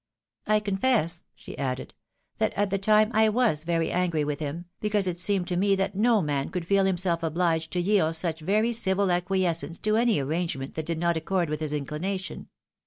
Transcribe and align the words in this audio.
"I 0.47 0.59
confess," 0.59 1.25
she 1.35 1.55
added," 1.59 1.93
that 2.39 2.53
at 2.55 2.71
the 2.71 2.79
time 2.79 3.11
I 3.13 3.29
was 3.29 3.63
very 3.63 3.91
angry 3.91 4.23
with 4.23 4.39
him, 4.39 4.65
because 4.79 5.05
it 5.05 5.19
seemed 5.19 5.47
to 5.49 5.55
me 5.55 5.75
that 5.75 5.93
no 5.93 6.23
man 6.23 6.49
could 6.49 6.65
feel 6.65 6.83
Mmself 6.85 7.21
obliged 7.21 7.69
to 7.73 7.79
yield 7.79 8.15
such 8.15 8.39
very 8.39 8.73
civil 8.73 9.11
acquiescence 9.11 9.77
to 9.77 9.97
any 9.97 10.17
arrangement 10.19 10.73
that 10.73 10.87
did 10.87 10.97
not 10.97 11.17
accord 11.17 11.51
with 11.51 11.59
his 11.59 11.71
inclination. 11.71 12.47